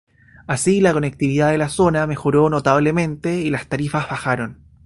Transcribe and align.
Así 0.47 0.81
la 0.81 0.93
conectividad 0.93 1.51
de 1.51 1.59
la 1.59 1.69
zona 1.69 2.07
mejoró 2.07 2.49
notablemente 2.49 3.39
y 3.41 3.51
las 3.51 3.67
tarifas 3.67 4.09
bajaron. 4.09 4.65